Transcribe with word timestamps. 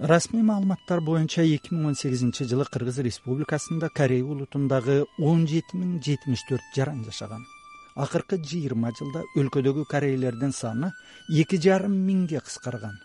расмий 0.00 0.42
маалыматтар 0.42 1.02
боюнча 1.04 1.42
эки 1.44 1.74
миң 1.74 1.90
он 1.90 1.94
сегизинчи 1.94 2.46
жылы 2.48 2.64
кыргыз 2.64 2.98
республикасында 3.04 3.90
корей 3.92 4.22
улутундагы 4.22 5.04
он 5.18 5.46
жети 5.46 5.76
миң 5.76 5.98
жетимиш 6.00 6.40
төрт 6.48 6.64
жаран 6.74 7.04
жашаган. 7.04 7.44
Акыркы 7.96 8.38
жыйырма 8.40 8.94
жылда 8.96 9.26
өлкөдөгү 9.36 9.84
корейлердин 9.90 10.54
саны 10.56 10.92
эки 11.28 11.60
жарым 11.60 11.98
миңге 12.06 12.40
кыскарган. 12.40 12.96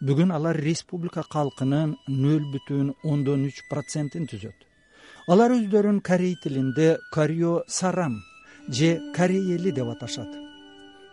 Бүгүн 0.00 0.32
алар 0.32 0.56
республика 0.56 1.22
калкынын 1.22 1.98
нөл 2.08 2.48
бүтүн 2.54 2.94
ондон 3.04 3.44
үч 3.50 3.60
процентин 3.68 4.24
түзөт. 4.24 4.56
Алар 5.28 5.52
өздөрүн 5.58 6.00
корей 6.00 6.38
тилинде 6.42 6.96
корё 7.12 7.60
сарам 7.68 8.22
же 8.68 8.98
корей 9.14 9.52
эли 9.54 9.70
деп 9.70 9.92
аташат 9.92 10.41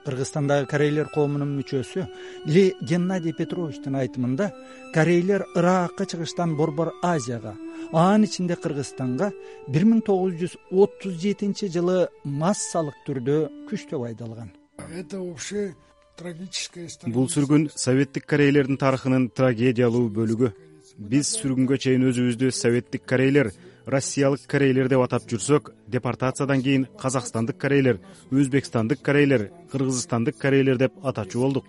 кыргызстандагы 0.05 0.67
корейлер 0.71 1.09
коомунун 1.13 1.55
мүчөсү 1.59 2.05
ли 2.47 2.63
геннадий 2.81 3.33
петровичтин 3.33 3.95
айтымында 3.95 4.51
корейлер 4.93 5.45
ыракка 5.55 6.05
чыгыштан 6.05 6.55
борбор 6.57 6.93
азияга 7.01 7.55
анын 7.91 8.23
ичинде 8.27 8.55
кыргызстанга 8.55 9.31
бир 9.67 9.85
миң 9.89 10.01
тогуз 10.05 10.35
жүз 10.41 10.55
отуз 10.71 11.19
жетинчи 11.23 11.69
жылы 11.73 12.07
массалык 12.23 12.97
түрдө 13.07 13.37
күчтөп 13.69 14.05
айдалган. 14.09 14.51
Это 14.95 15.19
вообще 15.19 15.73
трагическая 16.17 16.87
бул 17.07 17.29
сүргүн 17.29 17.69
советтик 17.75 18.25
корейлердин 18.25 18.77
тарыхынын 18.77 19.29
трагедиялуу 19.35 20.09
бөлүгү. 20.09 20.51
Биз 20.99 21.33
сүргүнгө 21.39 21.77
чейин 21.79 22.07
өзүбүздү 22.09 22.51
советтик 22.51 23.05
корейлер 23.07 23.51
россиялык 23.89 24.45
корейлер 24.47 24.87
деп 24.89 25.01
атап 25.01 25.23
жүрсөк 25.29 25.71
депортациядан 25.89 26.61
кийин 26.61 26.85
казакстандык 27.01 27.57
корейлер 27.57 27.99
өзбекстандык 28.31 29.01
корейлер 29.01 29.49
кыргызстандык 29.71 30.37
корейлер 30.37 30.77
деп 30.77 30.93
атачу 31.03 31.39
болдук. 31.39 31.65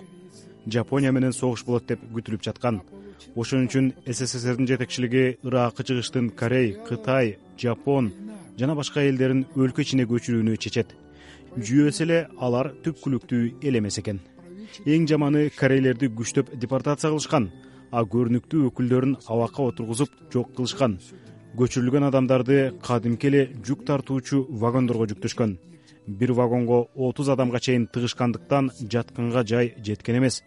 Жапония 0.67 1.13
менен 1.13 1.33
согуш 1.33 1.65
болот 1.65 1.87
деп 1.89 2.03
күтүлүп 2.13 2.45
жаткан. 2.45 2.83
Ошон 3.37 3.67
үчүн 3.69 3.93
сссрдин 4.05 4.69
жетекчилиги 4.69 5.39
ыракка 5.45 5.85
чыгыштын 5.85 6.31
корей 6.37 6.77
кытай 6.89 7.39
жапон 7.59 8.13
жана 8.59 8.75
башка 8.75 9.01
элдерин 9.01 9.47
өлкө 9.57 9.87
ичине 9.87 10.05
көчүрүүнү 10.05 10.59
чечет. 10.59 10.93
Жүйөсү 11.57 12.05
эле 12.05 12.21
алар 12.39 12.75
түпкүлүктүү 12.85 13.65
эл 13.65 13.81
эмес 13.81 13.99
экен. 13.99 14.21
Эң 14.85 15.09
жаманы 15.09 15.49
корейлерди 15.57 16.13
күчтөп 16.13 16.53
депортация 16.61 17.11
кылышкан 17.11 17.51
а 17.91 18.05
көрүнүктүү 18.05 18.69
өкүлдөрүн 18.69 19.17
абакка 19.27 19.65
отургузуп 19.73 20.13
жок 20.31 20.53
кылышкан 20.55 20.99
көчүрүлгөн 21.59 22.07
адамдарды 22.07 22.59
кадимки 22.85 23.27
эле 23.31 23.43
жүк 23.67 23.83
тартуучу 23.87 24.45
вагондорго 24.63 25.09
жүктөшкөн. 25.11 25.57
Бир 26.07 26.33
вагонго 26.33 26.89
отуз 26.95 27.29
адамга 27.29 27.61
чейин 27.61 27.87
тыгышкандыктан 27.93 28.71
жатканга 28.81 29.45
жай 29.47 29.75
жеткен 29.79 30.19
эмес. 30.19 30.43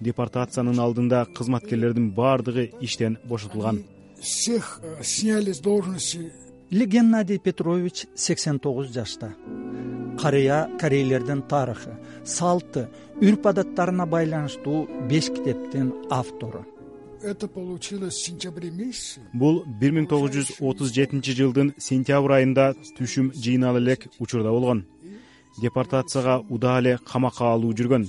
Депортациянын 0.00 0.78
алдында 0.78 1.24
кызматкерлердин 1.34 2.10
баардыгы 2.14 2.70
иштен 2.80 3.18
бошотулган. 3.24 3.84
Всех 4.20 4.80
э, 4.82 5.02
сняли 5.02 5.52
с 5.52 5.60
должности. 5.60 6.32
Ли 6.70 6.86
геннадий 6.86 7.38
петрович 7.38 8.06
сексен 8.14 8.58
тогуз 8.58 8.92
жашта. 8.92 9.34
Карыя 10.20 10.68
корейлердин 10.80 11.42
тарыхы 11.42 11.94
салты 12.24 12.88
үрп 13.20 13.46
адаттарына 13.46 14.06
байланыштуу 14.06 14.86
беш 15.08 15.30
китептин 15.30 15.94
автору 16.10 16.66
это 17.22 17.48
получилось 17.48 18.14
в 18.14 18.24
сентябре 18.24 18.70
месяце. 18.70 19.20
Бул 19.32 19.64
бир 19.66 19.92
миң 19.92 20.06
тогуз 20.08 20.32
жүз 20.34 20.52
отуз 20.60 20.92
жетинчи 20.94 21.34
жылдын 21.36 21.72
сентябрь 21.78 22.38
айында 22.38 22.72
түшүм 22.98 23.32
жыйнала 23.34 23.78
элек 23.78 24.06
учурда 24.18 24.50
болгон. 24.50 24.84
Депортацияга 25.60 26.38
удаа 26.48 26.78
эле 26.80 26.98
камакка 26.98 27.52
алуу 27.52 27.72
жүргөн. 27.72 28.08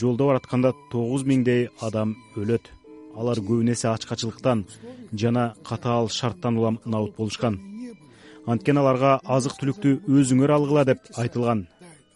Жолдо 0.00 0.26
баратканда 0.26 0.74
тогуз 0.90 1.24
миңдей 1.24 1.68
адам 1.80 2.16
өлөт. 2.36 2.68
Алар 3.16 3.38
көбүн 3.38 3.72
эсе 3.72 3.88
ачкачылыктан 3.88 4.66
жана 5.12 5.54
катаал 5.64 6.08
шарттан 6.08 6.58
улам 6.58 6.80
набут 6.84 7.16
болушкан. 7.16 7.60
Анткени 8.46 8.78
аларга 8.78 9.20
азык 9.24 9.58
түлүктү 9.60 10.00
өзүңөр 10.08 10.52
алгыла 10.54 10.84
деп 10.84 11.04
айтылган 11.16 11.66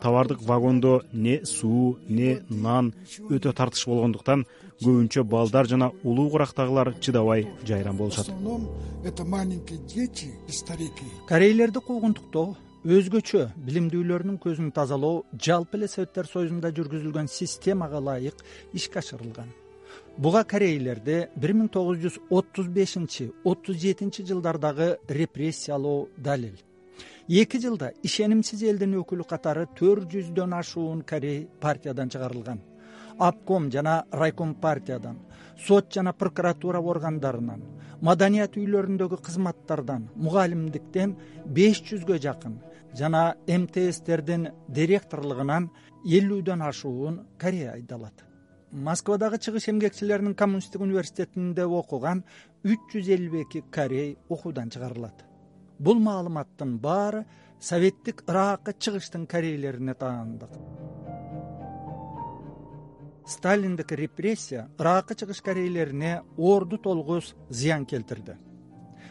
товардык 0.03 0.41
вагондо 0.51 1.03
не 1.13 1.37
суу 1.45 1.99
не 2.09 2.31
нан 2.49 2.93
өтө 3.31 3.53
тартыш 3.59 3.87
болгондуктан 3.87 4.45
көбүнчө 4.83 5.23
балдар 5.35 5.71
жана 5.71 5.93
улуу 6.03 6.29
курактагылар 6.31 6.95
чыдабай 7.01 7.47
жайран 7.65 7.97
болушат. 7.97 8.27
В 8.27 8.29
основном 8.29 8.69
это 9.05 9.25
маленькие 9.25 9.79
дети 9.79 10.35
и 10.49 10.53
старики. 10.53 11.07
Корейлерди 11.29 11.81
куугунтуктоо 11.81 12.57
өзгөчө 12.85 13.53
билимдүүлөрдүн 13.67 14.39
көзүн 14.43 14.73
тазалоо 14.75 15.23
жалпы 15.39 15.79
эле 15.79 15.89
советтер 15.89 16.27
союзунда 16.27 16.73
жүргүзүлгөн 16.75 17.29
системага 17.31 18.01
ылайык 18.03 18.43
ишке 18.75 18.99
ашырылган 18.99 19.53
буга 20.19 20.43
корейлерди 20.43 21.29
бир 21.37 21.55
миң 21.55 21.71
тогуз 21.71 22.03
жүз 22.03 22.19
отуз 22.31 22.67
бешинчи 22.67 23.31
отуз 23.45 23.79
жетинчи 23.85 24.27
жылдардагы 24.27 24.97
репрессиялоо 25.09 26.09
далил 26.17 26.59
эки 27.29 27.59
жылда 27.59 27.93
ишенимсиз 28.03 28.63
элдин 28.63 28.97
өкүлү 29.01 29.27
катары 29.29 29.67
төрт 29.79 30.11
жүздөн 30.13 30.55
ашуун 30.59 31.03
корей 31.03 31.47
партиядан 31.61 32.11
чыгарылган. 32.11 32.61
Обком 33.19 33.71
жана 33.71 34.05
райком 34.11 34.55
партиядан 34.55 35.19
сот 35.67 35.93
жана 35.93 36.13
прокуратура 36.13 36.81
органдарынан 36.81 37.63
маданият 38.01 38.57
үйлөрүндөгү 38.57 39.21
кызматтардан 39.23 40.09
мугалимдиктен 40.17 41.17
беш 41.47 41.83
жүзгө 41.89 42.19
жакын 42.27 42.59
жана 42.99 43.35
мтстердин 43.47 44.49
директорлугунан 44.69 45.71
элүүдөн 46.05 46.63
ашуун 46.69 47.21
корей 47.39 47.69
айдалат. 47.71 48.25
Москвадагы 48.73 49.39
чыгыш 49.39 49.69
эмгекчилеринин 49.69 50.35
коммунисттик 50.35 50.81
университетинде 50.81 51.65
окуган 51.65 52.25
үч 52.65 52.81
жүз 52.95 53.13
элүү 53.17 53.45
эки 53.45 53.63
корей 53.71 54.17
окуудан 54.29 54.71
чыгарылат 54.71 55.32
бул 55.85 55.99
маалыматтын 55.99 56.77
баары 56.85 57.25
советтик 57.69 58.23
ыракка 58.29 58.73
чыгыштын 58.73 59.27
корейлерине 59.27 59.95
таандык. 59.95 60.53
Сталиндик 63.27 63.93
репрессия 63.93 64.69
ыракка 64.79 65.15
чыгыш 65.15 65.43
корейлерине 65.43 66.23
орду 66.37 66.79
толгус 66.79 67.35
зыян 67.49 67.87
келтирди. 67.87 68.37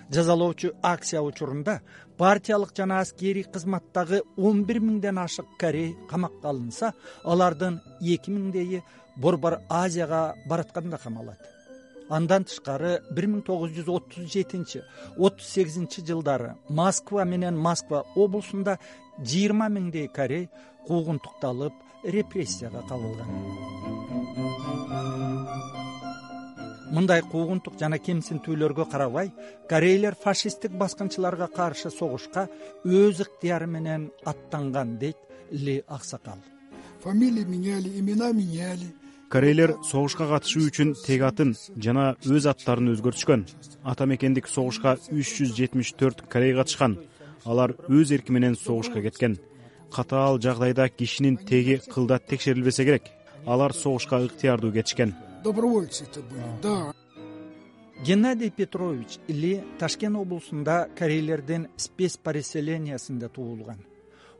Жазалоочу 0.09 0.73
акция 0.81 1.21
учурунда 1.21 1.81
партиялык 2.17 2.75
жана 2.75 2.99
аскерий 2.99 3.43
кызматтагы 3.43 4.23
он 4.37 4.65
бир 4.65 4.79
миңден 4.79 5.17
ашык 5.17 5.47
корей 5.57 5.95
камакка 6.09 6.49
алынса 6.49 6.93
алардын 7.23 7.79
эки 8.01 8.29
миңдейи 8.29 8.83
борбор 9.15 9.61
азияга 9.69 10.35
баратканда 10.45 10.97
камалат 10.97 11.39
андан 12.17 12.45
тышкары 12.49 12.93
бир 13.15 13.27
миң 13.31 13.43
тогуз 13.47 13.71
жүз 13.77 13.89
отуз 13.95 14.27
жетинчи 14.33 14.83
отуз 15.17 15.47
сегизинчи 15.55 16.03
жылдары 16.07 16.55
москва 16.69 17.25
менен 17.25 17.57
москва 17.67 18.03
облусунда 18.15 18.77
жыйырма 19.19 19.69
миңдей 19.69 20.07
корей 20.19 20.49
куугунтукталып 20.87 21.73
репрессияга 22.03 22.83
кабылган 22.89 23.29
мындай 26.91 27.21
куугунтук 27.23 27.77
жана 27.79 27.97
кемсинтүүлөргө 28.03 28.85
карабай 28.91 29.31
корейлер 29.69 30.15
фашисттик 30.23 30.73
баскынчыларга 30.81 31.47
каршы 31.47 31.89
согушка 31.89 32.47
өз 32.83 33.21
ыктыяры 33.25 33.67
менен 33.67 34.09
аттанган 34.25 34.97
дейт 34.99 35.17
ли 35.51 35.83
аксакал. 35.87 36.39
Фамилии 37.03 37.45
меняли 37.45 37.99
имена 37.99 38.31
меняли 38.33 38.93
корейлер 39.31 39.77
согушка 39.87 40.25
катышуу 40.27 40.65
үчүн 40.67 40.89
тег 41.05 41.21
атын 41.23 41.53
жана 41.79 42.17
өз 42.27 42.47
аттарын 42.51 42.91
өзгөртүшкөн. 42.91 43.45
Ата 43.87 44.05
мекендик 44.05 44.49
согушка 44.51 44.97
үч 45.07 45.29
жүз 45.37 45.53
жетимиш 45.55 45.93
төрт 45.95 46.25
корей 46.27 46.51
катышкан. 46.57 46.97
Алар 47.45 47.71
өз 47.87 48.11
эрки 48.11 48.35
менен 48.35 48.57
согушка 48.59 49.01
кеткен. 49.01 49.37
Катаал 49.91 50.39
жагдайда 50.41 50.89
кишинин 50.89 51.37
теги 51.37 51.79
кылдат 51.93 52.27
текшерилбесе 52.27 52.83
керек. 52.83 53.03
Алар 53.45 53.73
согушка 53.73 54.19
ыктыярдуу 54.19 54.73
кетишкен. 54.73 55.15
Добровольцы 55.45 56.03
это 56.03 56.19
были 56.21 56.51
да. 56.61 56.93
Геннадий 58.05 58.49
петрович 58.49 59.17
ли 59.27 59.61
ташкент 59.79 60.17
облусунда 60.17 60.89
корейлердин 60.97 61.69
спец 61.77 62.17
переселениясинде 62.17 63.29
туулган 63.29 63.79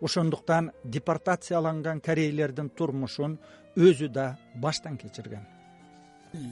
ошондуктан 0.02 0.72
депортацияланган 0.84 2.02
корейлердин 2.02 2.70
турмушун 2.70 3.40
өзү 3.76 4.10
да 4.10 4.38
баштан 4.56 4.98
кечирген. 4.98 5.46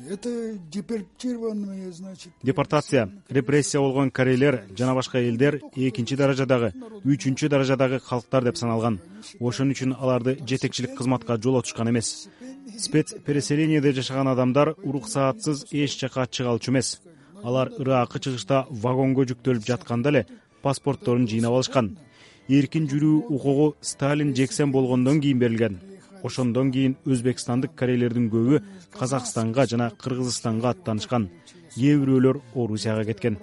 Это 0.09 0.57
депортированные 0.69 1.91
значит 1.93 2.33
депортация 2.43 3.09
репрессия 3.29 3.79
болгон 3.79 4.11
корейлер 4.11 4.65
жана 4.77 4.93
башка 4.93 5.19
элдер 5.19 5.61
экинчи 5.75 6.17
даражадагы 6.17 6.73
үчүнчү 7.05 7.47
даражадагы 7.47 7.99
калктар 7.99 8.43
деп 8.43 8.57
саналган. 8.57 8.99
Ошон 9.39 9.71
үчүн 9.71 9.95
аларды 9.95 10.37
жетекчилик 10.45 10.97
кызматка 10.97 11.37
жолотушкан 11.37 11.89
эмес. 11.89 12.27
спец 12.77 13.13
переселениеде 13.25 13.93
жашаган 13.93 14.27
адамдар 14.27 14.75
уруксаатсыз 14.83 15.65
эч 15.71 15.99
жака 15.99 16.27
чыга 16.27 16.49
алчу 16.49 16.71
эмес 16.71 17.01
алар 17.43 17.71
ыракка 17.79 18.19
чыгышта 18.19 18.67
вагонго 18.69 19.23
жүктөлүп 19.23 19.65
жатканда 19.65 20.09
эле 20.09 20.25
паспортторун 20.61 21.27
жыйнап 21.27 21.53
алышкан 21.53 21.97
эркин 22.49 22.87
жүрүү 22.89 23.29
укугу 23.29 23.75
сталин 23.81 24.33
жексен 24.35 24.71
болгондон 24.71 25.21
кийин 25.21 25.39
берилген. 25.39 25.79
Ошондон 26.23 26.71
кийин 26.71 26.97
өзбекстандык 27.05 27.75
корейлердин 27.75 28.29
көбү 28.33 28.63
казакстанга 28.97 29.65
жана 29.65 29.91
кыргызстанга 29.91 30.73
аттанышкан. 30.73 31.29
Кээ 31.75 31.99
бирөөлөр 32.01 32.41
орусияга 32.55 33.05
кеткен. 33.05 33.37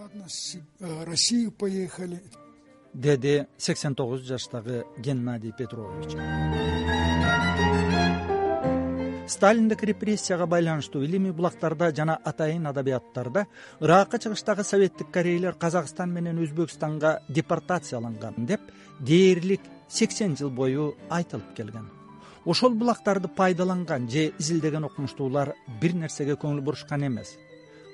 Россию 1.06 1.53
поехали 1.53 2.20
деди 2.93 3.47
сексен 3.56 3.94
тогуз 3.94 4.23
жаштагы 4.23 4.85
геннадий 4.99 5.53
петрович 5.56 6.17
сталиндик 9.28 9.82
репрессияга 9.82 10.46
байланыштуу 10.46 11.02
илимий 11.02 11.32
булактарда 11.32 11.90
жана 11.94 12.14
атайын 12.25 12.67
адабияттарда 12.70 13.46
ыракка 13.81 14.19
чыгыштагы 14.19 14.64
советтик 14.64 15.11
корейлер 15.11 15.55
казакстан 15.55 16.12
менен 16.12 16.38
өзбекстанга 16.38 17.20
депортацияланган 17.28 18.46
деп 18.46 18.61
дээрлик 19.00 19.61
сексен 19.88 20.37
жыл 20.37 20.50
бою 20.50 20.94
айтылып 21.11 21.55
келген. 21.56 21.88
Ошол 22.44 22.75
булактарды 22.75 23.28
пайдаланган 23.28 24.08
же 24.08 24.32
изилдеген 24.38 24.84
окумуштуулар 24.84 25.55
бир 25.81 25.94
нерсеге 25.94 26.34
көңүл 26.34 26.61
бурушкан 26.61 27.06
эмес. 27.06 27.34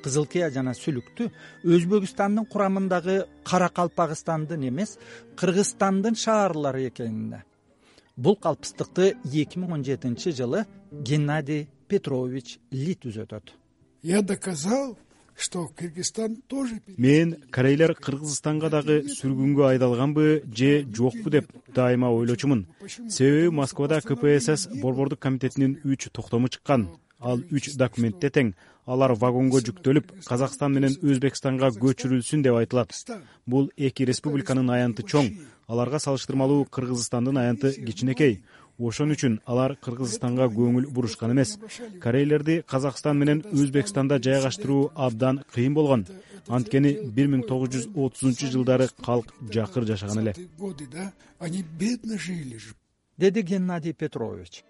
Кызыл 0.05 0.27
кыя 0.27 0.51
жана 0.51 0.75
сүлүктү 0.77 1.31
өзбекстандын 1.65 2.45
курамындагы 2.45 3.25
каракалпагыстандын 3.45 4.69
эмес 4.69 4.99
кыргызстандын 5.37 6.15
шаарлары 6.15 6.89
экенине 6.89 7.45
бул 8.17 8.37
калпыстыкты 8.37 9.15
эки 9.25 9.59
миң 9.59 9.79
он 9.79 9.85
жетинчи 9.85 10.33
жылы 10.33 10.67
геннадий 10.91 11.69
петрович 11.89 12.59
ли 12.71 12.95
түзөтөт. 12.95 13.55
Я 14.03 14.23
доказал 14.23 14.97
что 15.37 15.69
кыргызстан 15.69 16.37
тоже 16.47 16.83
мен 16.97 17.37
корейлер 17.51 17.95
кыргызстанга 17.95 18.69
дагы 18.71 18.99
сүргүнгө 19.09 19.65
айдалганбы 19.71 20.43
же 20.55 20.85
жокпу 20.95 21.31
деп 21.31 21.49
дайыма 21.75 22.11
ойлочумун. 22.13 22.67
Себеби 23.09 23.49
москвада 23.49 24.01
кпсс 24.01 24.69
борбордук 24.69 25.21
комитетинин 25.21 25.81
үч 25.85 26.11
токтому 26.13 26.49
чыккан 26.49 26.91
ал 27.23 27.43
үч 27.51 27.73
документте 27.79 28.31
тең. 28.31 28.53
Алар 28.87 29.15
вагонго 29.15 29.61
жүктөлүп 29.63 30.11
казакстан 30.27 30.75
менен 30.75 30.97
өзбекстанга 31.07 31.71
көчүрүлсүн 31.77 32.43
деп 32.43 32.59
айтылат. 32.59 32.93
Бул 33.47 33.71
эки 33.77 34.07
республиканын 34.09 34.71
аянты 34.75 35.07
чоң. 35.07 35.31
Аларга 35.69 36.01
салыштырмалуу 36.03 36.67
кыргызстандын 36.67 37.39
аянты 37.39 37.73
кичинекей. 37.87 38.43
Ошон 38.79 39.15
үчүн 39.15 39.39
алар 39.47 39.77
кыргызстанга 39.85 40.49
көңүл 40.51 40.91
бурушкан 40.91 41.31
эмес. 41.31 41.59
Корейлерди 42.03 42.63
казакстан 42.67 43.19
менен 43.19 43.45
өзбекстанда 43.53 44.19
жайгаштыруу 44.19 44.91
абдан 44.97 45.45
кыйын 45.55 45.75
болгон. 45.79 46.07
Анткени 46.49 46.97
бир 47.15 47.29
миң 47.31 47.47
тогуз 47.47 47.71
жүз 47.77 47.91
отузунчу 47.95 48.51
жылдары 48.51 48.89
калк 49.05 49.31
жакыр 49.55 49.87
жашаган 49.87 50.25
эле. 50.25 50.35
Годы 50.59 50.89
да 50.91 51.13
они 51.39 51.63
бедно 51.63 52.19
жили 52.19 52.59
деди 53.19 53.43
геннадий 53.43 53.93
петрович 53.93 54.65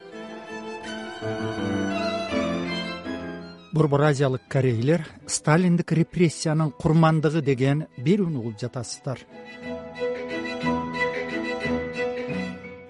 борбор 3.72 4.02
азиялык 4.02 4.42
корейлер 4.48 5.06
сталиндик 5.26 5.92
репрессиянын 5.92 6.72
курмандыгы 6.76 7.40
деген 7.40 7.86
берүүнү 7.96 8.38
угуп 8.38 8.58
жатасыздар. 8.60 9.18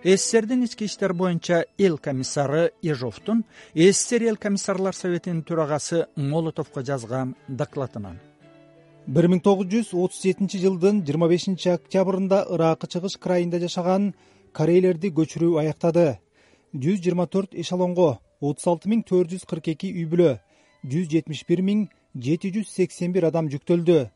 Сссрдин 0.03 0.65
ички 0.67 0.89
иштер 0.91 1.15
боюнча 1.15 1.65
эл 1.79 1.99
комиссары 1.99 2.73
ежовдун 2.83 3.45
ссср 3.75 4.27
эл 4.27 4.37
комиссарлар 4.37 4.95
советинин 4.95 5.45
төрагасы 5.45 6.07
молотовго 6.17 6.83
жазган 6.83 7.37
докладынан. 7.47 8.19
Бир 9.07 9.29
миң 9.31 9.41
тогуз 9.43 9.71
жүз 9.71 9.95
отуз 9.95 10.21
жетинчи 10.23 10.59
жылдын 10.59 11.05
жыйырма 11.07 11.29
бешинчи 11.31 11.71
октябрында 11.71 12.45
ыракы 12.51 12.91
чыгыш 12.91 13.19
крайында 13.23 13.63
жашаган 13.63 14.15
корейлерди 14.53 15.15
көчүрүү 15.15 15.61
аяктады. 15.63 16.19
Жүз 16.75 16.99
жыйырма 17.03 17.27
төрт 17.31 17.55
эшелонго 17.55 18.17
отуз 18.41 18.67
алты 18.67 18.91
миң 18.91 19.07
төрт 19.07 19.31
жүз 19.31 19.47
кырк 19.47 19.69
эки 19.77 19.91
үй 19.95 20.07
бүлө 20.11 20.41
жүз 20.83 21.09
жетимиш 21.11 21.45
бир 21.47 21.63
миң 21.63 21.83
жети 22.19 22.51
жүз 22.55 22.71
сексен 22.75 23.13
бир 23.15 23.29
адам 23.29 23.49
жүктөлдү. 23.53 24.09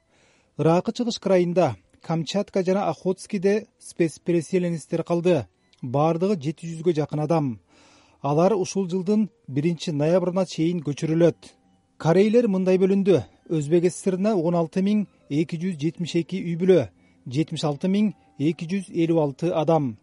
Ыракы 0.59 0.93
чыгыш 0.93 1.19
крайында 1.23 1.77
камчатка 2.03 2.63
жана 2.67 2.89
охотскийде 2.91 3.67
спец 3.79 4.19
переселенецтер 4.19 5.05
калды. 5.05 5.47
Баардыгы 5.83 6.37
жети 6.43 6.67
жүзгө 6.67 6.95
жакын 6.97 7.23
адам. 7.23 7.61
Алар 8.23 8.55
ушул 8.57 8.89
жылдын 8.91 9.29
биринчи 9.47 9.93
ноябрына 9.93 10.47
чейин 10.47 10.81
көчүрүлөт. 10.83 11.37
Корейлер 11.99 12.49
мындай 12.49 12.79
бөлүндү. 12.83 13.23
Өзбек 13.49 13.87
ссрине 13.93 14.35
он 14.35 14.57
алты 14.59 14.83
миң 14.83 15.07
эки 15.31 15.59
жүз 15.63 15.77
жетимиш 15.79 16.17
эки 16.23 16.41
үй 16.43 16.57
бүлө 16.59 16.89
жетимиш 17.31 17.65
алты 17.65 17.89
миң 17.89 18.11
эки 18.39 18.67
жүз 18.67 18.91
элүү 18.91 19.21
алты 19.23 19.53
адам. 19.55 19.97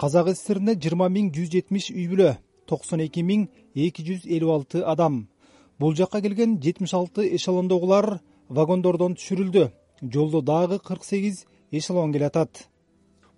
Казак 0.00 0.32
ссрине 0.32 0.78
жыйырма 0.80 1.10
миң 1.12 1.28
жүз 1.34 1.52
жетимиш 1.52 1.90
үй 1.92 2.08
бүлө 2.08 2.38
токсон 2.66 3.04
эки 3.04 3.20
миң 3.20 3.50
эки 3.74 4.06
жүз 4.06 4.24
элүү 4.24 4.54
алты 4.54 4.80
адам 4.80 5.26
бул 5.80 5.94
жакка 5.96 6.20
келген 6.20 6.58
жетимиш 6.60 6.92
алты 6.94 7.24
эшелондогулар 7.36 8.18
вагондордон 8.48 9.16
түшүрүлдү. 9.16 9.70
Жолдо 10.02 10.42
дагы 10.42 10.78
кырк 10.78 11.04
сегиз 11.04 11.46
эшелон 11.70 12.12
келатат. 12.12 12.68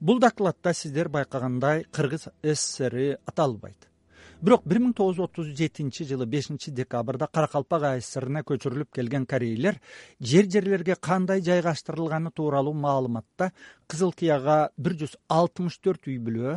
Бул 0.00 0.18
докладда 0.18 0.74
сиздер 0.74 1.08
байкагандай 1.08 1.84
кыргыз 1.92 2.28
сссри 2.42 3.16
аталбайт. 3.26 3.88
Бирок 4.42 4.64
бир 4.66 4.80
миң 4.82 4.90
тогуз 4.98 5.20
жүз 5.20 5.28
отуз 5.28 5.50
жетинчи 5.54 6.02
жылы 6.02 6.26
бешинчи 6.26 6.72
декабрда 6.74 7.28
каракалпак 7.30 7.84
ассрине 7.92 8.42
көчүрүлүп 8.42 8.90
келген 8.98 9.26
корейлер 9.30 9.78
жер 10.18 10.48
жерлерге 10.50 10.96
кандай 10.98 11.44
жайгаштырылганы 11.46 12.32
тууралуу 12.34 12.74
маалыматта 12.74 13.52
кызыл 13.86 14.10
кыяга 14.10 14.72
бир 14.76 14.96
жүз 14.98 15.14
алтымыш 15.30 15.78
төрт 15.78 16.10
үй 16.10 16.18
бүлө 16.18 16.56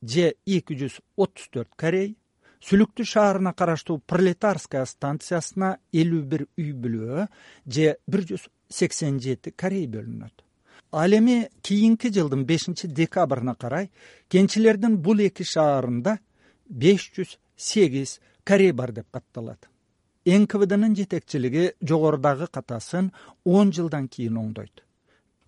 же 0.00 0.32
эки 0.46 0.78
жүз 0.80 0.96
отуз 1.16 1.50
төрт 1.52 1.76
корей 1.76 2.14
сүлүктү 2.64 3.04
шаарына 3.04 3.52
караштуу 3.52 3.98
пролетарская 4.06 4.84
станциясына 4.86 5.76
элүү 5.92 6.22
бир 6.30 6.46
үй 6.58 6.72
бүлө 6.72 7.28
же 7.66 7.96
бир 8.06 8.24
жүз 8.30 8.48
сексен 8.68 9.20
жети 9.20 9.52
корей 9.52 9.86
бөлүнөт. 9.86 10.42
Ал 10.92 11.12
эми 11.12 11.48
кийинки 11.62 12.08
жылдын 12.08 12.44
бешинчи 12.46 12.88
декабрына 12.88 13.54
карай 13.54 13.90
кенчилердин 14.28 14.98
бул 14.98 15.20
эки 15.20 15.44
шаарында 15.44 16.18
беш 16.68 17.10
жүз 17.16 17.36
сегиз 17.56 18.20
корей 18.44 18.72
бар 18.72 18.92
деп 18.92 19.10
катталат. 19.10 19.68
Нквднын 20.26 20.96
жетекчилиги 20.96 21.74
жогорудагы 21.80 22.48
катасын 22.48 23.12
он 23.44 23.72
жылдан 23.72 24.08
кийин 24.08 24.38
оңдойт. 24.38 24.82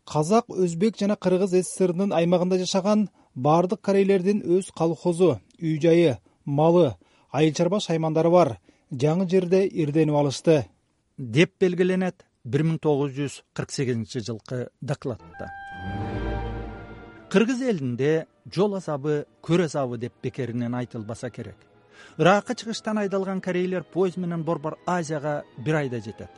Казак 0.04 0.46
өзбек 0.49 0.96
жана 1.00 1.16
кыргыз 1.16 1.50
сссрнын 1.50 2.12
аймагында 2.14 2.58
жашаган 2.58 3.08
баардык 3.34 3.81
корейлердин 3.82 4.43
өз 4.43 4.70
колхозу 4.70 5.40
үй 5.61 5.81
жайы 5.82 6.19
малы 6.48 6.96
айыл 7.30 7.54
чарба 7.54 7.80
шаймандары 7.84 8.32
бар. 8.32 8.56
Жаңы 8.90 9.28
жерде 9.28 9.66
ирденип 9.68 10.16
алышты 10.16 10.64
деп 11.18 11.52
белгиленет 11.60 12.24
бир 12.44 12.64
миң 12.64 12.80
тогуз 12.80 13.12
жүз 13.12 13.42
кырк 13.52 13.75
сегизинчи 13.75 14.25
жылкы 14.25 14.68
докладта 14.80 15.50
кыргыз 17.28 17.61
элинде 17.61 18.26
жол 18.49 18.78
азабы 18.78 19.26
көр 19.44 19.66
азабы 19.66 19.99
деп 19.99 20.14
бекеринен 20.23 20.75
айтылбаса 20.75 21.28
керек. 21.30 21.56
Ыракка 22.16 22.54
чыгыштан 22.54 22.99
айдалган 22.99 23.40
корейлер 23.40 23.84
поезд 23.84 24.16
менен 24.16 24.44
борбор 24.44 24.78
азияга 24.87 25.44
бир 25.58 25.75
айда 25.76 26.00
жетет. 26.00 26.30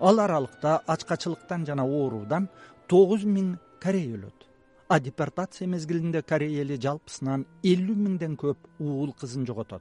Ал 0.00 0.18
аралыкта 0.18 0.82
ачкачылыктан 0.86 1.66
жана 1.66 1.84
оорудан 1.84 2.48
тогуз 2.88 3.22
миң 3.24 3.58
корей 3.80 4.10
өлөт 4.16 4.48
а 4.92 5.00
депортация 5.00 5.66
мезгилинде 5.66 6.20
корей 6.20 6.60
эли 6.60 6.76
жалпысынан 6.76 7.46
элүү 7.64 7.94
миңден 7.96 8.34
көп 8.36 8.58
уул 8.78 9.14
кызын 9.20 9.46
жоготот. 9.48 9.80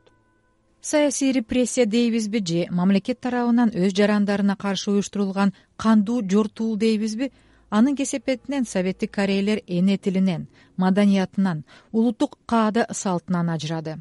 Саясий 0.79 1.33
репрессия 1.33 1.85
дейбизби 1.85 2.39
же 2.49 2.67
мамлекет 2.71 3.19
тарабынан 3.19 3.73
өз 3.75 3.91
жарандарына 3.91 4.55
каршы 4.55 4.91
уюштурулган 4.91 5.51
кандуу 5.75 6.21
жортуул 6.23 6.77
дейбизби? 6.77 7.31
Анын 7.69 7.97
кесепетинен 7.97 8.65
советтик 8.65 9.11
корейлер 9.11 9.61
эне 9.67 9.97
тилинен 9.97 10.47
маданиятынан 10.77 11.65
улуттук 11.91 12.39
каада 12.45 12.87
салтынан 12.91 13.49
ажырады. 13.49 13.97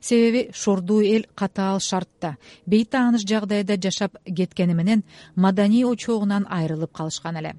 Себеби 0.00 0.50
шордуу 0.54 1.02
эл 1.02 1.26
катаал 1.34 1.80
шартта 1.80 2.38
бейтааныш 2.64 3.28
жагдайда 3.28 3.76
жашап 3.76 4.16
кеткени 4.24 4.72
менен 4.72 5.04
маданий 5.34 5.84
очогунан 5.84 6.46
айрылып 6.48 6.92
калышкан 6.92 7.36
эле 7.36 7.56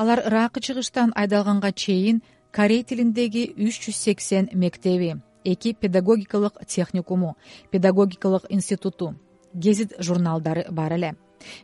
алар 0.00 0.20
ыракы 0.26 0.60
чыгыштан 0.60 1.12
айдалганга 1.20 1.72
чейин 1.72 2.22
корей 2.56 2.82
тилиндеги 2.88 3.42
үч 3.66 3.76
жүз 3.84 3.96
сексен 4.06 4.48
мектеби 4.52 5.16
эки 5.44 5.72
педагогикалык 5.72 6.54
техникуму 6.66 7.36
педагогикалык 7.72 8.44
институту 8.48 9.16
гезит 9.54 9.94
журналдары 9.98 10.66
бар 10.70 10.92
эле. 10.92 11.14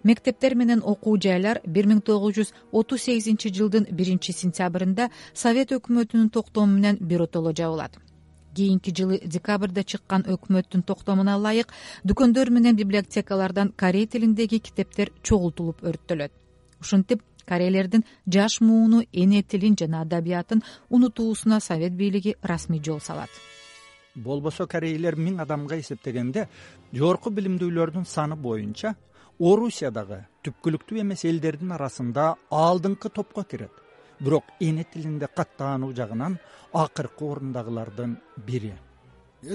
Мектептер 0.03 0.55
менен 0.55 0.83
окуу 0.85 1.17
жайлар 1.21 1.61
бир 1.67 1.87
миң 1.87 2.01
тогуз 2.01 2.35
жүз 2.39 2.53
отуз 2.73 3.03
сегизинчи 3.03 3.51
жылдын 3.55 3.87
биринчи 3.91 4.33
сентябрында 4.33 5.11
совет 5.35 5.73
өкмөтүнүн 5.73 6.31
токтому 6.31 6.79
менен 6.79 6.99
биротоло 7.01 7.53
жабылат. 7.53 7.99
Кийинки 8.55 8.95
жылы 8.95 9.21
декабрда 9.25 9.83
чыккан 9.83 10.23
өкмөттүн 10.31 10.83
токтомуна 10.87 11.37
ылайык 11.39 11.75
дүкөндөр 12.05 12.51
менен 12.51 12.77
библиотекалардан 12.77 13.73
корей 13.77 14.07
тилиндеги 14.07 14.59
китептер 14.59 15.11
чогултулуп 15.23 15.83
өрттөлөт. 15.83 16.33
Ушинтип 16.81 17.23
корейлердин 17.49 18.05
жаш 18.27 18.61
мууну 18.61 19.03
эне 19.13 19.43
тилин 19.43 19.77
жана 19.79 20.03
адабиятын 20.03 20.63
унутуусуна 20.91 21.61
совет 21.61 21.93
бийлиги 21.93 22.37
расмий 22.43 22.83
жол 22.83 23.01
салат. 23.01 23.31
Болбосо 24.15 24.67
корейлер 24.67 25.17
миң 25.17 25.41
адамга 25.43 25.79
эсептегенде 25.79 26.49
жогорку 26.93 27.31
билимдүүлөрдүн 27.31 28.07
саны 28.07 28.37
боюнча 28.37 28.95
орусия 29.41 29.91
дагы 29.91 30.21
түпкүлүктүү 30.47 31.01
эмес 31.03 31.25
элдердин 31.27 31.73
арасында 31.75 32.35
алдыңкы 32.51 33.11
топко 33.11 33.43
кирет 33.43 33.83
бирок 34.21 34.45
эне 34.61 34.85
тилинде 34.93 35.27
каттаануу 35.27 35.93
жагынан 35.93 36.39
акыркы 36.73 37.25
орундагылардын 37.25 38.17
бири 38.47 38.73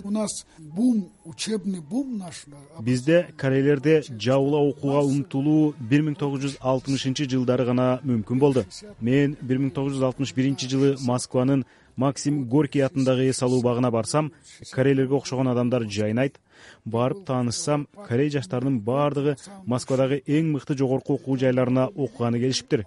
у 0.03 0.12
нас 0.12 0.46
бум 0.58 1.10
учебный 1.25 1.79
бум 1.79 2.17
наш 2.17 2.46
бизде 2.79 3.27
корейлерде 3.38 4.03
жабыла 4.10 4.60
окууга 4.60 5.01
умтулуу 5.05 5.74
бир 5.79 6.03
миң 6.05 6.15
тогуз 6.19 6.43
жүз 6.43 6.58
алтымышынчы 6.60 7.27
жылдары 7.29 7.65
гана 7.65 8.00
мүмкүн 8.03 8.39
болду. 8.39 8.65
Мен 9.01 9.36
бир 9.41 9.60
миң 9.60 9.74
тогуз 9.74 9.96
жүз 9.96 10.05
алтымыш 10.10 10.34
биринчи 10.36 10.69
жылы 10.69 10.96
москванын 11.05 11.65
максим 11.96 12.46
горький 12.50 12.81
атындагы 12.86 13.29
эс 13.29 13.41
алуу 13.43 13.62
багына 13.62 13.91
барсам 13.91 14.31
корейлерге 14.72 15.15
окшогон 15.15 15.48
адамдар 15.48 15.88
жайнайт. 15.89 16.39
Барып 16.86 17.25
таанышсам 17.25 17.88
корей 18.08 18.29
жаштарынын 18.29 18.79
баардыгы 18.81 19.38
москвадагы 19.65 20.22
эң 20.27 20.53
мыкты 20.53 20.77
жогорку 20.77 21.15
окуу 21.15 21.38
жайларына 21.38 21.88
окуганы 21.88 22.39
келишиптир. 22.39 22.86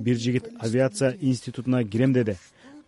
Бир 0.00 0.16
жигит 0.16 0.48
авиация 0.60 1.16
институтуна 1.20 1.84
кирем 1.84 2.12
деди 2.12 2.36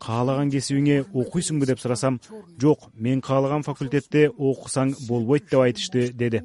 каалаган 0.00 0.50
кесибиңе 0.50 1.04
окуйсуңбу 1.12 1.69
деп 1.69 1.80
сурасам 1.80 2.19
жок 2.61 2.88
мен 2.95 3.21
каалаган 3.21 3.62
факультетте 3.66 4.28
окусаң 4.30 4.95
болбойт 5.09 5.50
деп 5.50 5.61
айтышты 5.66 6.09
деди. 6.12 6.42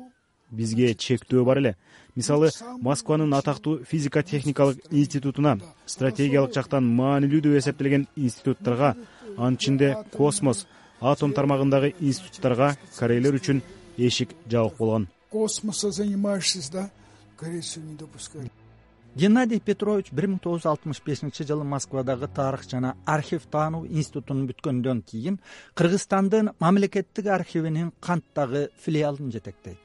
Бизге 0.52 0.94
чектөө 0.94 1.44
бар 1.46 1.62
эле. 1.62 1.76
Мисалы 2.16 2.52
москванын 2.82 3.34
атактуу 3.34 3.80
физико 3.84 4.24
техникалык 4.24 4.84
институтуна 4.92 5.58
стратегиялык 5.86 6.54
жактан 6.54 6.86
маанилүү 7.00 7.42
деп 7.48 7.58
эсептелген 7.62 8.08
институттарга 8.16 8.96
анын 9.38 9.56
ичинде 9.56 9.96
космос 10.16 10.66
атом 11.02 11.34
тармагындагы 11.34 11.94
институттарга 12.00 12.76
корейлер 13.00 13.40
үчүн 13.40 13.64
эшик 13.98 14.36
жабык 14.50 14.78
болгон. 14.78 15.08
Космосом 15.30 15.92
занимаешься 15.92 16.72
да? 16.72 16.90
Корейцев 17.38 17.84
не 17.84 17.96
допускают 17.96 18.52
геннадий 19.16 19.62
петрович 19.64 20.12
бир 20.12 20.28
миң 20.28 20.40
тогуз 20.44 20.64
жүз 20.64 20.70
алтымыш 20.72 21.02
бешинчи 21.06 21.46
жылы 21.48 21.64
москвадагы 21.64 22.28
тарых 22.28 22.68
жана 22.70 22.96
архив 23.06 23.46
таануу 23.52 23.86
институтун 23.86 24.46
бүткөндөн 24.50 25.02
кийин 25.08 25.40
кыргызстандын 25.74 26.52
мамлекеттик 26.60 27.28
архивинин 27.28 27.94
канттагы 28.02 28.70
филиалын 28.84 29.32
жетектейт. 29.32 29.80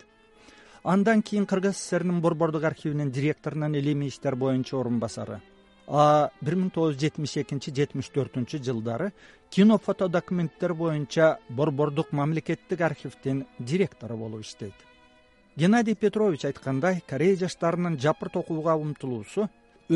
Андан 0.82 1.22
кийин 1.22 1.46
кыргыз 1.46 1.76
ссринин 1.76 2.20
борбордук 2.20 2.64
архивинин 2.64 3.10
директорунун 3.10 3.75
илимий 3.75 4.08
иштер 4.08 4.34
боюнча 4.34 4.76
орун 4.76 4.99
басары 4.99 5.40
а 5.90 6.30
бир 6.40 6.54
миң 6.54 6.70
тогуз 6.75 6.94
жүз 6.94 7.00
жетимиш 7.02 7.37
экинчи 7.42 7.72
жетимиш 7.75 8.10
төртүнчү 8.14 8.60
жылдары 8.62 9.10
кино 9.50 9.78
фото 9.78 10.08
документтер 10.08 10.75
боюнча 10.75 11.38
борбордук 11.49 12.12
мамлекеттик 12.12 12.80
архивдин 12.80 13.44
директору 13.58 14.16
болуп 14.16 14.46
иштейт 14.46 14.89
геннадий 15.61 15.95
петрович 15.95 16.47
айткандай 16.49 17.02
корей 17.07 17.37
жаштарынын 17.37 17.99
жапырт 18.00 18.37
окууга 18.40 18.75
умтулуусу 18.81 19.43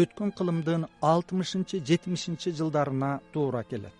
өткөн 0.00 0.30
кылымдын 0.36 0.84
алтымышынчы 1.00 1.80
жетимишинчи 1.88 2.52
жылдарына 2.58 3.22
туура 3.32 3.62
келет. 3.70 3.96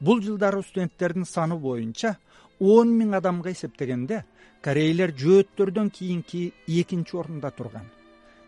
Бул 0.00 0.22
жылдары 0.24 0.62
студенттердин 0.62 1.26
саны 1.26 1.58
боюнча 1.66 2.16
он 2.60 2.96
миң 2.96 3.12
адамга 3.20 3.52
эсептегенде 3.52 4.24
корейлер 4.64 5.12
жөөттөрдөн 5.22 5.90
кийинки 5.90 6.54
экинчи 6.66 7.16
орунда 7.20 7.50
турган. 7.50 7.90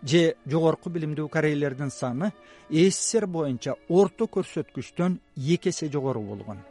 Же 0.02 0.37
жогорку 0.47 0.88
билимдүү 0.88 1.28
корейлердин 1.28 1.90
саны 1.90 2.33
ссср 2.71 3.26
боюнча 3.26 3.76
орто 3.88 4.25
көрсөткүчтөн 4.25 5.21
эки 5.37 5.68
эсе 5.68 5.92
жогору 5.92 6.23
болгон 6.23 6.64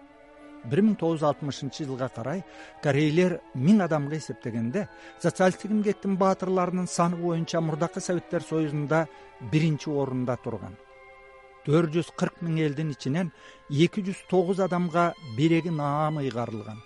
бир 0.70 0.82
миң 0.82 0.96
тогуз 1.00 1.20
жүз 1.20 1.28
алтымышынчы 1.30 1.86
жылга 1.88 2.10
карай 2.16 2.44
корейлер 2.84 3.40
миң 3.56 3.82
адамга 3.86 4.18
эсептегенде 4.18 4.88
социалисттик 5.24 5.72
эмгектин 5.72 6.18
баатырларынын 6.22 6.88
саны 6.88 7.20
боюнча 7.20 7.62
мурдакы 7.62 8.02
советтер 8.02 8.44
союзунда 8.44 9.08
биринчи 9.52 9.90
орунда 9.90 10.38
турган. 10.44 10.76
төрт 11.66 11.94
жүз 11.96 12.10
кырк 12.20 12.42
миң 12.42 12.60
элдин 12.66 12.92
ичинен 12.92 13.32
эки 13.70 14.04
жүз 14.04 14.26
тогуз 14.30 14.60
адамга 14.60 15.14
береги 15.38 15.70
наам 15.70 16.20
ыйгарылган. 16.20 16.82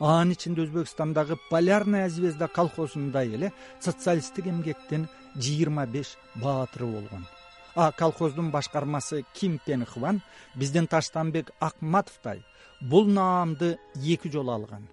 Анын 0.00 0.32
ичинде 0.32 0.66
өзбекстандагы 0.66 1.38
полярная 1.50 2.08
звезда 2.08 2.48
колхозундай 2.48 3.32
эле 3.38 3.52
социалисттик 3.80 4.46
эмгектин 4.46 5.08
жыйырма 5.36 5.86
беш 5.86 6.16
баатыры 6.34 6.86
болгон 6.86 7.24
а 7.76 7.92
колхоздун 7.92 8.50
башкармасы 8.50 9.24
ким 9.34 9.60
пен 9.64 9.84
хван 9.84 10.22
биздин 10.54 10.86
таштанбек 10.86 11.50
акматовдой 11.60 12.42
бул 12.80 13.04
наамды 13.06 13.78
эки 13.94 14.28
жолу 14.28 14.50
алган. 14.50 14.88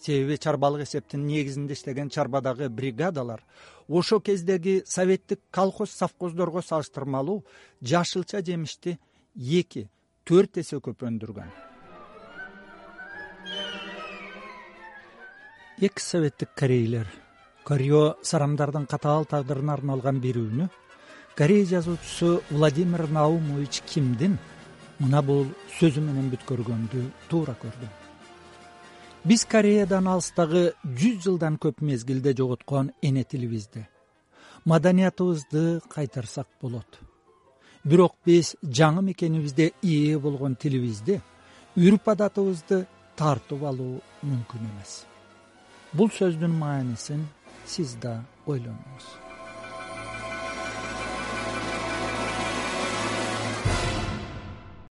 Себеби 0.00 0.38
чарбалык 0.38 0.82
эсептин 0.82 1.26
негизинде 1.26 1.74
иштеген 1.74 2.08
чарбадагы 2.10 2.68
бригадалар 2.70 3.44
ошол 3.88 4.20
кездеги 4.20 4.82
советтик 4.86 5.40
колхоз 5.50 5.90
совхоздорго 5.90 6.62
салыштырмалуу 6.62 7.44
жашылча 7.82 8.42
жемишти 8.42 8.98
эки 9.36 9.90
төрт 10.24 10.56
эсе 10.56 10.76
көп 10.76 11.04
өндүргөн. 11.04 11.52
Экс 15.80 16.08
советтик 16.08 16.48
корейлер 16.54 17.06
корье 17.64 18.14
сарамдардын 18.22 18.86
катаал 18.86 19.26
тагдырына 19.26 19.74
арналган 19.74 20.20
берүүнү 20.20 20.70
корей 21.36 21.64
жазуучусу 21.64 22.42
владимир 22.50 23.08
наумович 23.08 23.82
кимдин? 23.86 24.38
Мына 24.98 25.20
бул 25.22 25.44
сөзү 25.76 26.00
менен 26.00 26.30
бүткөргөндү 26.32 27.02
туура 27.28 27.52
көрдүм. 27.60 27.90
Биз 29.28 29.44
кореядан 29.44 30.08
алыстагы 30.08 30.70
жүз 30.84 31.18
жылдан 31.26 31.58
көп 31.60 31.82
мезгилде 31.84 32.32
жоготкон 32.32 32.94
эне 33.02 33.24
тилибизди 33.24 33.84
маданиятыбызды 34.64 35.80
кайтарсак 35.88 36.48
болот. 36.62 36.98
Бирок 37.84 38.16
биз 38.24 38.56
жаңы 38.62 39.02
мекенибизде 39.10 39.72
ээ 39.82 40.18
болгон 40.18 40.56
тилибизди 40.56 41.20
үрп 41.76 42.08
адатыбызды 42.16 42.86
тартып 43.16 43.62
алуу 43.62 44.00
мүмкүн 44.22 44.64
эмес. 44.72 45.04
Бул 45.92 46.08
сөздүн 46.08 46.56
маанисин 46.56 47.28
сиз 47.66 47.94
да 48.00 48.22
ойлонуңуз 48.46 49.25